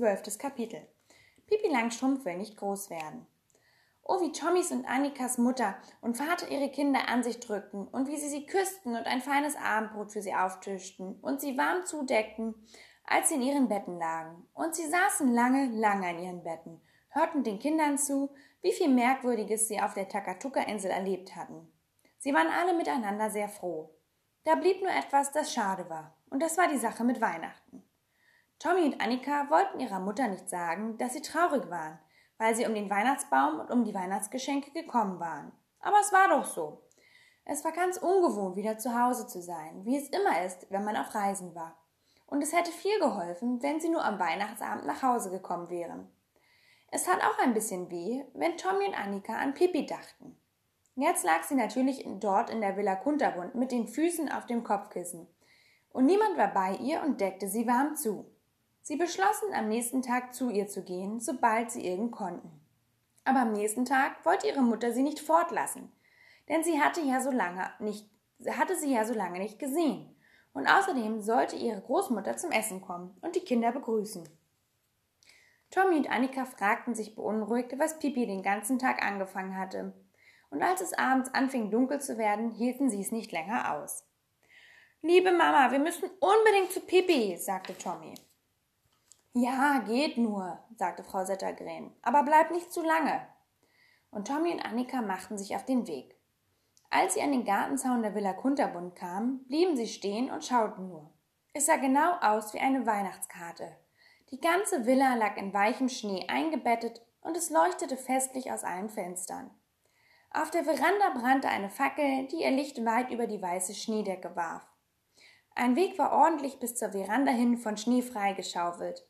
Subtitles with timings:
[0.00, 0.80] Zwölftes Kapitel.
[1.46, 3.26] Pipi Langstrumpf will nicht groß werden.
[4.02, 8.16] Oh, wie Tommys und Annikas Mutter und Vater ihre Kinder an sich drückten und wie
[8.16, 12.54] sie sie küssten und ein feines Abendbrot für sie auftischten und sie warm zudeckten,
[13.04, 14.48] als sie in ihren Betten lagen.
[14.54, 16.80] Und sie saßen lange, lange in ihren Betten,
[17.10, 18.30] hörten den Kindern zu,
[18.62, 21.70] wie viel Merkwürdiges sie auf der Takatuka-Insel erlebt hatten.
[22.16, 23.94] Sie waren alle miteinander sehr froh.
[24.44, 27.84] Da blieb nur etwas, das schade war, und das war die Sache mit Weihnachten.
[28.60, 31.98] Tommy und Annika wollten ihrer Mutter nicht sagen, dass sie traurig waren,
[32.36, 35.50] weil sie um den Weihnachtsbaum und um die Weihnachtsgeschenke gekommen waren.
[35.80, 36.82] Aber es war doch so.
[37.46, 40.96] Es war ganz ungewohnt, wieder zu Hause zu sein, wie es immer ist, wenn man
[40.96, 41.74] auf Reisen war.
[42.26, 46.12] Und es hätte viel geholfen, wenn sie nur am Weihnachtsabend nach Hause gekommen wären.
[46.90, 50.38] Es tat auch ein bisschen weh, wenn Tommy und Annika an Pipi dachten.
[50.96, 55.26] Jetzt lag sie natürlich dort in der Villa Kunterbund mit den Füßen auf dem Kopfkissen.
[55.92, 58.30] Und niemand war bei ihr und deckte sie warm zu.
[58.82, 62.50] Sie beschlossen, am nächsten Tag zu ihr zu gehen, sobald sie irgend konnten.
[63.24, 65.92] Aber am nächsten Tag wollte ihre Mutter sie nicht fortlassen,
[66.48, 68.08] denn sie hatte ja so lange nicht,
[68.48, 70.16] hatte sie ja so lange nicht gesehen.
[70.52, 74.28] Und außerdem sollte ihre Großmutter zum Essen kommen und die Kinder begrüßen.
[75.70, 79.92] Tommy und Annika fragten sich beunruhigt, was Pipi den ganzen Tag angefangen hatte.
[80.50, 84.04] Und als es abends anfing dunkel zu werden, hielten sie es nicht länger aus.
[85.02, 88.14] Liebe Mama, wir müssen unbedingt zu Pipi, sagte Tommy.
[89.32, 93.24] Ja, geht nur, sagte Frau Settergren, aber bleib nicht zu lange.
[94.10, 96.16] Und Tommy und Annika machten sich auf den Weg.
[96.90, 101.12] Als sie an den Gartenzaun der Villa Kunterbund kamen, blieben sie stehen und schauten nur.
[101.52, 103.76] Es sah genau aus wie eine Weihnachtskarte.
[104.32, 109.52] Die ganze Villa lag in weichem Schnee eingebettet und es leuchtete festlich aus allen Fenstern.
[110.32, 114.66] Auf der Veranda brannte eine Fackel, die ihr Licht weit über die weiße Schneedecke warf.
[115.54, 119.06] Ein Weg war ordentlich bis zur Veranda hin von Schnee freigeschaufelt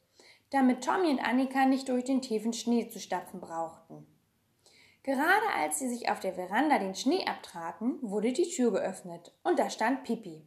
[0.50, 4.06] damit Tommy und Annika nicht durch den tiefen Schnee zu stapfen brauchten.
[5.02, 9.58] Gerade als sie sich auf der Veranda den Schnee abtraten, wurde die Tür geöffnet und
[9.58, 10.46] da stand Pipi.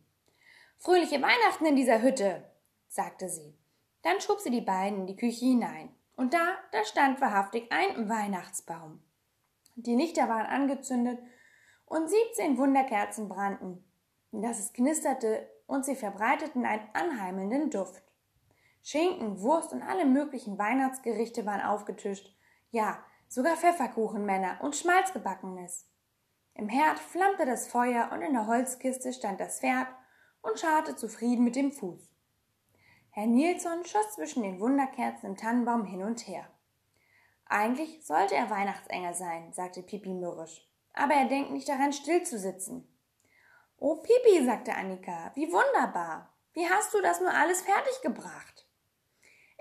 [0.77, 2.43] Fröhliche Weihnachten in dieser Hütte,
[2.87, 3.57] sagte sie.
[4.03, 5.89] Dann schob sie die beiden in die Küche hinein.
[6.15, 9.01] Und da, da stand wahrhaftig ein Weihnachtsbaum.
[9.75, 11.19] Die Lichter waren angezündet
[11.85, 13.83] und siebzehn Wunderkerzen brannten.
[14.31, 18.02] Dass es knisterte und sie verbreiteten einen anheimelnden Duft.
[18.85, 22.35] Schinken, Wurst und alle möglichen Weihnachtsgerichte waren aufgetischt.
[22.69, 25.89] Ja, sogar Pfefferkuchenmänner und Schmalzgebackenes.
[26.53, 29.87] Im Herd flammte das Feuer und in der Holzkiste stand das Pferd
[30.41, 32.11] und scharte zufrieden mit dem Fuß.
[33.11, 36.45] Herr Nilsson schoss zwischen den Wunderkerzen im Tannenbaum hin und her.
[37.45, 40.67] Eigentlich sollte er Weihnachtsengel sein, sagte Pipi mürrisch.
[40.93, 42.87] Aber er denkt nicht daran, still zu sitzen.
[43.77, 46.33] Oh, Pipi, sagte Annika, wie wunderbar.
[46.53, 48.62] Wie hast du das nur alles fertiggebracht?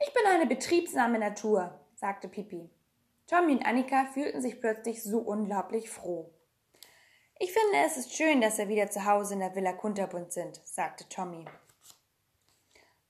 [0.04, 2.68] Ich bin eine betriebsame Natur, sagte Pipi.
[3.28, 6.34] Tommy und Annika fühlten sich plötzlich so unglaublich froh.
[7.38, 10.60] Ich finde, es ist schön, dass wir wieder zu Hause in der Villa Kunterbund sind,
[10.64, 11.44] sagte Tommy.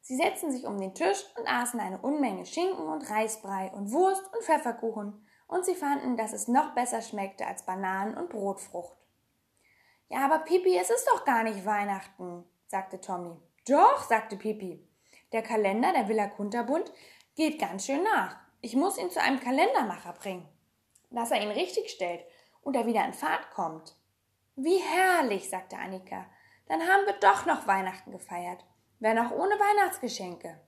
[0.03, 4.23] Sie setzten sich um den Tisch und aßen eine Unmenge Schinken und Reisbrei und Wurst
[4.35, 8.97] und Pfefferkuchen, und sie fanden, dass es noch besser schmeckte als Bananen und Brotfrucht.
[10.09, 13.37] Ja, aber Pipi, es ist doch gar nicht Weihnachten, sagte Tommy.
[13.67, 14.87] Doch, sagte Pipi.
[15.33, 16.93] Der Kalender der Villa Kunterbund
[17.35, 18.37] geht ganz schön nach.
[18.61, 20.49] Ich muss ihn zu einem Kalendermacher bringen,
[21.11, 22.25] dass er ihn richtig stellt
[22.61, 23.97] und er wieder in Fahrt kommt.
[24.57, 26.27] Wie herrlich, sagte Annika.
[26.67, 28.65] Dann haben wir doch noch Weihnachten gefeiert,
[29.01, 30.61] wenn auch ohne Weihnachtsgeschenke.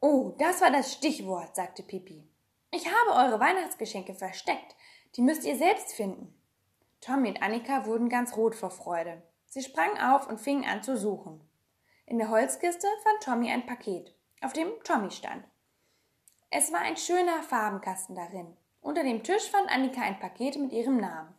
[0.00, 2.28] Oh, das war das Stichwort, sagte Pipi.
[2.70, 4.76] Ich habe eure Weihnachtsgeschenke versteckt.
[5.16, 6.34] Die müsst ihr selbst finden.
[7.00, 9.22] Tommy und Annika wurden ganz rot vor Freude.
[9.46, 11.40] Sie sprangen auf und fingen an zu suchen.
[12.12, 15.48] In der Holzkiste fand Tommy ein Paket, auf dem Tommy stand.
[16.50, 18.54] Es war ein schöner Farbenkasten darin.
[18.82, 21.32] Unter dem Tisch fand Annika ein Paket mit ihrem Namen.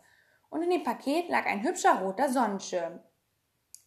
[0.50, 3.00] Und in dem Paket lag ein hübscher roter Sonnenschirm.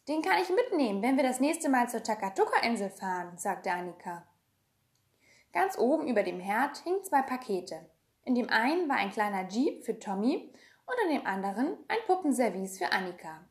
[0.07, 4.25] Den kann ich mitnehmen, wenn wir das nächste Mal zur Takatuka-Insel fahren, sagte Annika.
[5.51, 7.85] Ganz oben über dem Herd hingen zwei Pakete.
[8.23, 10.53] In dem einen war ein kleiner Jeep für Tommy
[10.85, 13.41] und in dem anderen ein Puppenservice für Annika.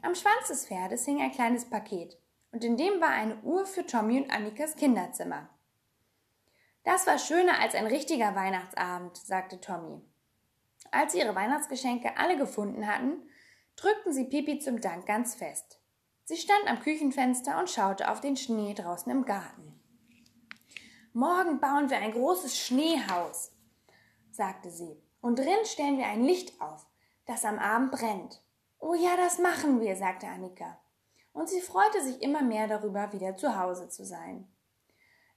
[0.00, 2.21] Am Schwanz des Pferdes hing ein kleines Paket
[2.52, 5.48] und in dem war eine Uhr für Tommy und Annikas Kinderzimmer.
[6.84, 10.02] Das war schöner als ein richtiger Weihnachtsabend, sagte Tommy.
[10.90, 13.22] Als sie ihre Weihnachtsgeschenke alle gefunden hatten,
[13.76, 15.80] drückten sie Pipi zum Dank ganz fest.
[16.24, 19.80] Sie stand am Küchenfenster und schaute auf den Schnee draußen im Garten.
[21.14, 23.52] Morgen bauen wir ein großes Schneehaus,
[24.30, 26.86] sagte sie, und drin stellen wir ein Licht auf,
[27.26, 28.42] das am Abend brennt.
[28.78, 30.81] Oh ja, das machen wir, sagte Annika
[31.32, 34.46] und sie freute sich immer mehr darüber, wieder zu Hause zu sein.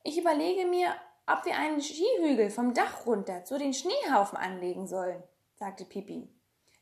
[0.04, 0.94] Ich überlege mir,
[1.28, 5.24] ob wir einen Skihügel vom Dach runter zu den Schneehaufen anlegen sollen,
[5.56, 6.30] sagte Pipi.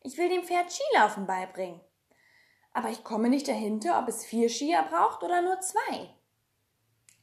[0.02, 1.80] Ich will dem Pferd Skilaufen beibringen.
[2.74, 6.14] Aber ich komme nicht dahinter, ob es vier Skier braucht oder nur zwei.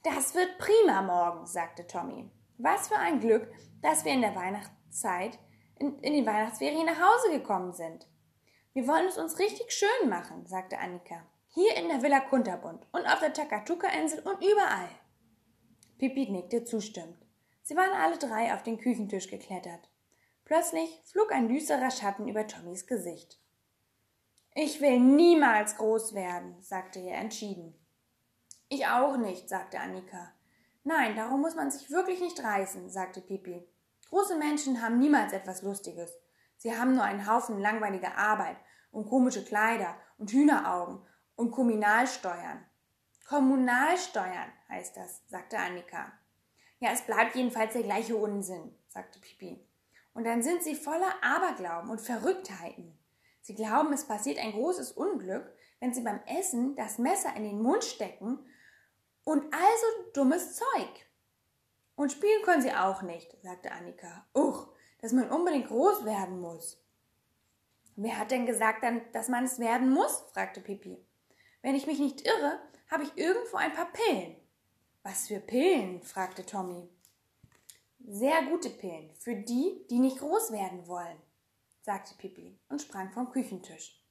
[0.03, 2.31] Das wird prima morgen, sagte Tommy.
[2.57, 3.53] Was für ein Glück,
[3.83, 5.39] dass wir in der Weihnachtszeit
[5.79, 8.07] in, in den Weihnachtsferien nach Hause gekommen sind.
[8.73, 11.27] Wir wollen es uns richtig schön machen, sagte Annika.
[11.53, 14.89] Hier in der Villa Kunterbund und auf der Takatuka-Insel und überall.
[15.99, 17.27] Pipi nickte zustimmend.
[17.63, 19.91] Sie waren alle drei auf den Küchentisch geklettert.
[20.45, 23.41] Plötzlich flog ein düsterer Schatten über Tommys Gesicht.
[24.55, 27.75] Ich will niemals groß werden, sagte er entschieden.
[28.69, 30.33] Ich auch nicht, sagte Annika.
[30.85, 33.69] Nein, darum muss man sich wirklich nicht reißen, sagte Pipi.
[34.09, 36.17] Große Menschen haben niemals etwas Lustiges.
[36.59, 38.57] Sie haben nur einen Haufen langweiliger Arbeit
[38.93, 41.05] und komische Kleider und Hühneraugen
[41.41, 42.67] und Kommunalsteuern.
[43.27, 46.13] Kommunalsteuern heißt das, sagte Annika.
[46.81, 49.67] Ja, es bleibt jedenfalls der gleiche Unsinn, sagte Pipi.
[50.13, 52.99] Und dann sind sie voller Aberglauben und Verrücktheiten.
[53.41, 57.63] Sie glauben, es passiert ein großes Unglück, wenn sie beim Essen das Messer in den
[57.63, 58.39] Mund stecken
[59.25, 61.07] und also dummes Zeug.
[61.95, 64.27] Und spielen können sie auch nicht, sagte Annika.
[64.35, 64.69] Uch,
[65.01, 66.85] dass man unbedingt groß werden muss.
[67.97, 68.85] Wer hat denn gesagt,
[69.15, 70.23] dass man es werden muss?
[70.35, 71.03] fragte Pipi.
[71.63, 72.61] Wenn ich mich nicht irre,
[72.91, 74.37] habe ich irgendwo ein paar Pillen.
[75.03, 76.03] Was für Pillen?
[76.03, 76.89] fragte Tommy.
[78.07, 81.21] Sehr gute Pillen für die, die nicht groß werden wollen,
[81.83, 84.03] sagte Pipi und sprang vom Küchentisch.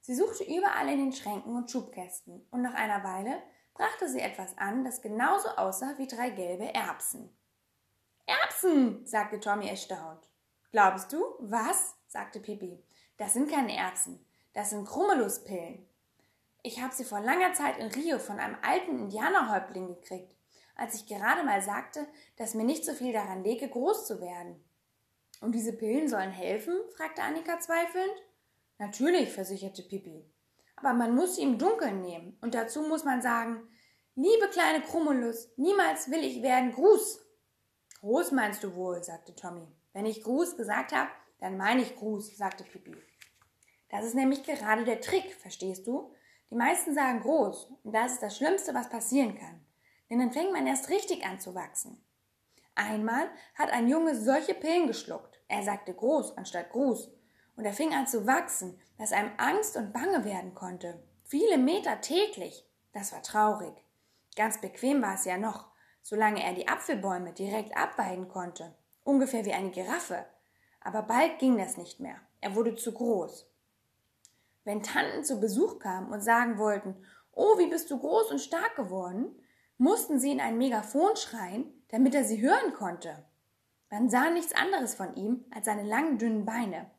[0.00, 3.42] Sie suchte überall in den Schränken und Schubkästen und nach einer Weile
[3.74, 7.36] brachte sie etwas an, das genauso aussah wie drei gelbe Erbsen.
[8.26, 10.28] Erbsen, sagte Tommy erstaunt.
[10.70, 11.22] Glaubst du?
[11.38, 11.94] Was?
[12.06, 12.82] sagte Pipi.
[13.16, 15.87] Das sind keine Erbsen, das sind Krummeluspillen.
[16.62, 20.34] Ich habe sie vor langer Zeit in Rio von einem alten Indianerhäuptling gekriegt,
[20.74, 22.06] als ich gerade mal sagte,
[22.36, 24.62] dass mir nicht so viel daran lege, groß zu werden.
[25.40, 26.76] Und diese Pillen sollen helfen?
[26.96, 28.14] fragte Annika zweifelnd.
[28.78, 30.28] Natürlich, versicherte Pipi
[30.80, 32.36] aber man muss sie im Dunkeln nehmen.
[32.40, 33.68] Und dazu muss man sagen,
[34.14, 37.24] liebe kleine Chromulus, niemals will ich werden Gruß.
[38.00, 39.66] Gruß meinst du wohl, sagte Tommy.
[39.92, 41.10] Wenn ich Gruß gesagt habe,
[41.40, 42.96] dann meine ich Gruß, sagte Pipi.
[43.90, 46.12] Das ist nämlich gerade der Trick, verstehst du?
[46.50, 49.60] Die meisten sagen groß, und das ist das Schlimmste, was passieren kann.
[50.08, 52.02] Denn dann fängt man erst richtig an zu wachsen.
[52.74, 55.40] Einmal hat ein Junge solche Pillen geschluckt.
[55.48, 57.10] Er sagte groß anstatt Gruß
[57.56, 61.02] und er fing an zu wachsen, dass einem Angst und Bange werden konnte.
[61.24, 62.64] Viele Meter täglich.
[62.92, 63.74] Das war traurig.
[64.36, 65.66] Ganz bequem war es ja noch,
[66.02, 68.74] solange er die Apfelbäume direkt abweiden konnte.
[69.02, 70.24] Ungefähr wie eine Giraffe.
[70.80, 72.20] Aber bald ging das nicht mehr.
[72.40, 73.47] Er wurde zu groß.
[74.68, 76.94] Wenn Tanten zu Besuch kamen und sagen wollten,
[77.32, 79.34] oh, wie bist du groß und stark geworden,
[79.78, 83.24] mussten sie in ein Megafon schreien, damit er sie hören konnte.
[83.88, 86.90] Man sah nichts anderes von ihm als seine langen, dünnen Beine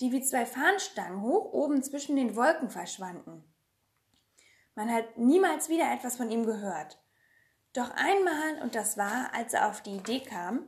[0.00, 3.44] die wie zwei Fahnenstangen hoch oben zwischen den Wolken verschwanden.
[4.74, 6.98] Man hat niemals wieder etwas von ihm gehört.
[7.74, 10.66] Doch einmal, und das war, als er auf die Idee kam,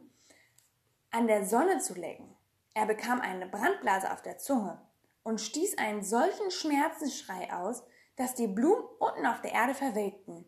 [1.12, 2.36] an der Sonne zu lecken.
[2.74, 4.78] Er bekam eine Brandblase auf der Zunge
[5.22, 7.82] und stieß einen solchen Schmerzensschrei aus,
[8.16, 10.44] dass die Blumen unten auf der Erde verwelkten.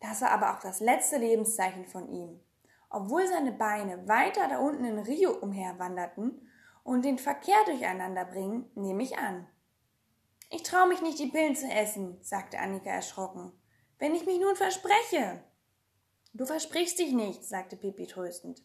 [0.00, 2.40] Das war aber auch das letzte Lebenszeichen von ihm.
[2.88, 6.48] Obwohl seine Beine weiter da unten in Rio umherwanderten
[6.82, 9.46] und den Verkehr durcheinander bringen, nehme ich an.
[10.50, 13.52] Ich traue mich nicht, die Pillen zu essen, sagte Annika erschrocken.
[13.98, 15.44] Wenn ich mich nun verspreche.
[16.32, 18.64] Du versprichst dich nicht, sagte Pippi tröstend.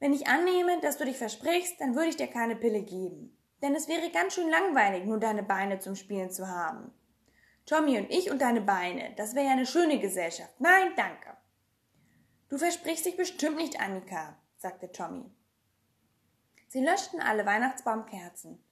[0.00, 3.38] Wenn ich annehme, dass du dich versprichst, dann würde ich dir keine Pille geben.
[3.62, 6.92] Denn es wäre ganz schön langweilig, nur deine Beine zum Spielen zu haben.
[7.64, 10.52] Tommy und ich und deine Beine, das wäre ja eine schöne Gesellschaft.
[10.58, 11.36] Nein, danke.
[12.48, 15.24] Du versprichst dich bestimmt nicht, Annika, sagte Tommy.
[16.68, 18.62] Sie löschten alle Weihnachtsbaumkerzen.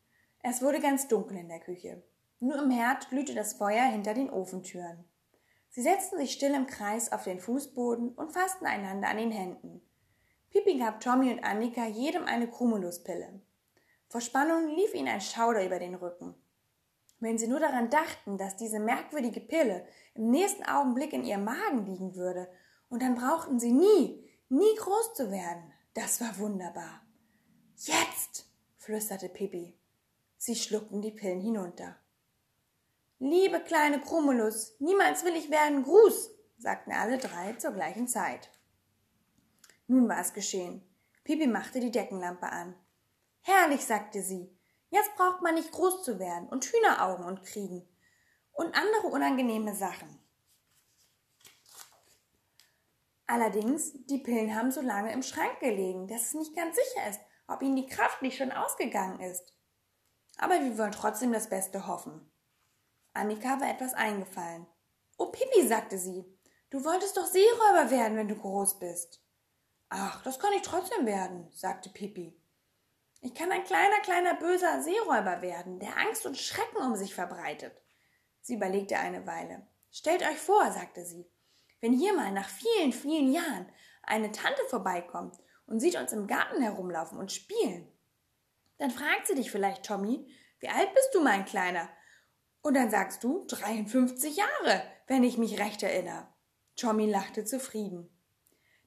[0.43, 2.03] Es wurde ganz dunkel in der Küche.
[2.41, 5.05] Nur im Herd glühte das Feuer hinter den Ofentüren.
[5.69, 9.83] Sie setzten sich still im Kreis auf den Fußboden und fassten einander an den Händen.
[10.51, 13.41] Pipi gab Tommy und Annika jedem eine Cumuluspille.
[14.11, 16.35] Vor Spannung lief ihnen ein Schauder über den Rücken.
[17.21, 21.87] Wenn sie nur daran dachten, dass diese merkwürdige Pille im nächsten Augenblick in ihrem Magen
[21.87, 22.49] liegen würde,
[22.89, 27.03] und dann brauchten sie nie, nie groß zu werden, das war wunderbar.
[27.77, 29.79] Jetzt, flüsterte Pippi.
[30.39, 31.97] Sie schluckten die Pillen hinunter.
[33.21, 38.51] Liebe kleine Chromulus, niemals will ich werden Gruß, sagten alle drei zur gleichen Zeit.
[39.87, 40.83] Nun war es geschehen.
[41.23, 42.75] Pipi machte die Deckenlampe an.
[43.43, 44.57] Herrlich, sagte sie.
[44.91, 47.89] Jetzt braucht man nicht groß zu werden und Hühneraugen und kriegen
[48.53, 50.21] und andere unangenehme Sachen.
[53.27, 57.21] Allerdings, die Pillen haben so lange im Schrank gelegen, dass es nicht ganz sicher ist,
[57.47, 59.55] ob ihnen die Kraft nicht schon ausgegangen ist.
[60.39, 62.29] Aber wir wollen trotzdem das Beste hoffen.
[63.13, 64.67] Annika war etwas eingefallen.
[65.17, 66.25] Oh, Pippi, sagte sie,
[66.71, 69.23] du wolltest doch Seeräuber werden, wenn du groß bist.
[69.91, 72.40] Ach, das kann ich trotzdem werden, sagte Pippi.
[73.23, 77.81] Ich kann ein kleiner, kleiner, böser Seeräuber werden, der Angst und Schrecken um sich verbreitet.
[78.41, 79.67] Sie überlegte eine Weile.
[79.91, 81.31] Stellt euch vor, sagte sie,
[81.81, 83.71] wenn hier mal nach vielen, vielen Jahren
[84.03, 85.37] eine Tante vorbeikommt
[85.67, 87.93] und sieht uns im Garten herumlaufen und spielen,
[88.79, 90.27] dann fragt sie dich vielleicht, Tommy,
[90.61, 91.91] wie alt bist du, mein Kleiner?
[92.63, 96.29] Und dann sagst du 53 Jahre, wenn ich mich recht erinnere.
[96.77, 98.09] Tommy lachte zufrieden.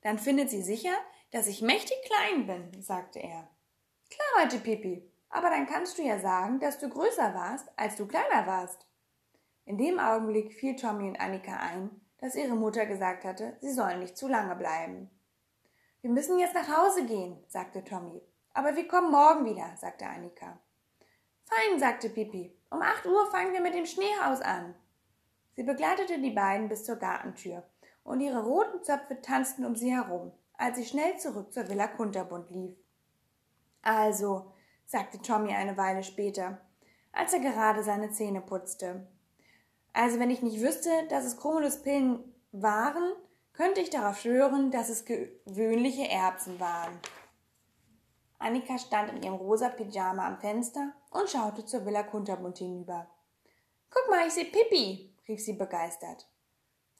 [0.02, 0.96] Dann findet sie sicher,
[1.32, 3.50] dass ich mächtig klein bin, sagte er.
[4.13, 8.05] Klar, meinte Pipi, aber dann kannst du ja sagen, dass du größer warst, als du
[8.05, 8.86] kleiner warst.
[9.65, 11.89] In dem Augenblick fiel Tommy und Annika ein,
[12.20, 15.10] dass ihre Mutter gesagt hatte, sie sollen nicht zu lange bleiben.
[16.01, 18.22] Wir müssen jetzt nach Hause gehen, sagte Tommy.
[18.53, 20.60] Aber wir kommen morgen wieder, sagte Annika.
[21.46, 22.55] Fein, sagte Pipi.
[22.70, 24.75] Um acht Uhr fangen wir mit dem Schneehaus an.
[25.55, 27.63] Sie begleitete die beiden bis zur Gartentür,
[28.03, 32.50] und ihre roten Zöpfe tanzten um sie herum, als sie schnell zurück zur Villa Kunterbund
[32.50, 32.75] lief.
[33.84, 34.52] Also,
[34.86, 36.62] sagte Tommy eine Weile später,
[37.12, 39.08] als er gerade seine Zähne putzte.
[39.94, 42.20] Also wenn ich nicht wüsste, dass es Cumuluspillen
[42.52, 43.13] waren,
[43.54, 46.98] könnte ich darauf schwören, dass es gewöhnliche Erbsen waren.
[48.40, 53.10] Annika stand in ihrem rosa Pyjama am Fenster und schaute zur Villa Kunterbund hinüber.
[53.90, 56.28] Guck mal, ich sehe Pippi, rief sie begeistert.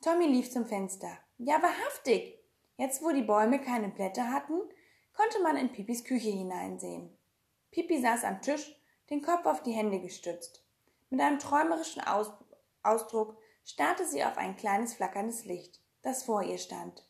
[0.02, 1.18] Tommy lief zum Fenster.
[1.40, 2.40] Ja, wahrhaftig.
[2.78, 4.62] Jetzt, wo die Bäume keine Blätter hatten,
[5.14, 7.18] konnte man in Pippis Küche hineinsehen.
[7.72, 8.76] Pippi saß am Tisch,
[9.10, 10.64] den Kopf auf die Hände gestützt.
[11.10, 12.32] Mit einem träumerischen Aus
[12.82, 17.08] Ausdruck starrte sie auf ein kleines flackerndes Licht, das vor ihr stand.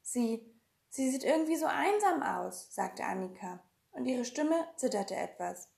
[0.00, 0.42] Sie,
[0.88, 5.68] sie sieht irgendwie so einsam aus, sagte Annika, und ihre Stimme zitterte etwas.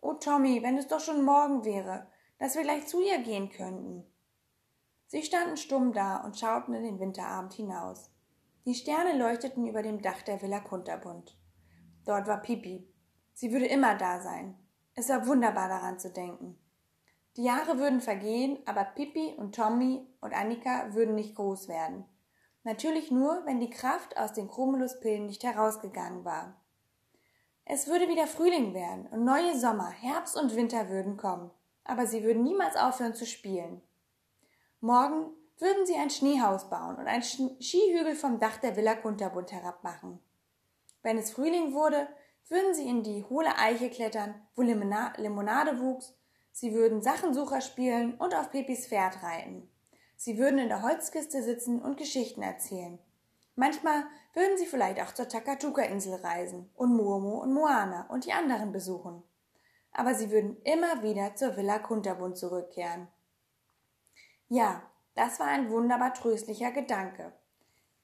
[0.00, 2.06] Oh Tommy, wenn es doch schon morgen wäre,
[2.38, 4.04] dass wir gleich zu ihr gehen könnten.
[5.06, 8.10] Sie standen stumm da und schauten in den Winterabend hinaus.
[8.64, 11.36] Die Sterne leuchteten über dem Dach der Villa Kunterbund.
[12.04, 12.88] Dort war Pipi.
[13.34, 14.56] Sie würde immer da sein.
[14.94, 16.56] Es war wunderbar daran zu denken.
[17.36, 22.04] Die Jahre würden vergehen, aber Pippi und Tommy und Annika würden nicht groß werden.
[22.62, 26.62] Natürlich nur, wenn die Kraft aus den Chromuluspillen nicht herausgegangen war.
[27.64, 31.50] Es würde wieder Frühling werden und neue Sommer, Herbst und Winter würden kommen,
[31.82, 33.82] aber sie würden niemals aufhören zu spielen.
[34.80, 40.18] Morgen würden sie ein Schneehaus bauen und einen Skihügel vom Dach der Villa Kunterbund herabmachen.
[41.02, 42.08] Wenn es Frühling wurde,
[42.48, 46.14] würden sie in die hohle Eiche klettern, wo Limonade wuchs
[46.52, 49.68] Sie würden Sachensucher spielen und auf Pepis Pferd reiten.
[50.16, 52.98] Sie würden in der Holzkiste sitzen und Geschichten erzählen.
[53.56, 54.04] Manchmal
[54.34, 59.22] würden sie vielleicht auch zur Takatuka-Insel reisen und Momo und Moana und die anderen besuchen.
[59.92, 63.08] Aber sie würden immer wieder zur Villa Kunterbund zurückkehren.
[64.48, 64.82] Ja,
[65.14, 67.32] das war ein wunderbar tröstlicher Gedanke.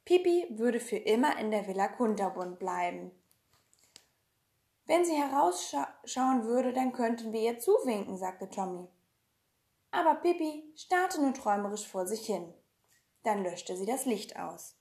[0.05, 3.11] Pipi würde für immer in der Villa Kunterbund bleiben.
[4.87, 8.89] Wenn sie herausschauen würde, dann könnten wir ihr zuwinken, sagte Tommy.
[9.91, 12.55] Aber Pippi starrte nur träumerisch vor sich hin.
[13.23, 14.78] Dann löschte sie das Licht aus.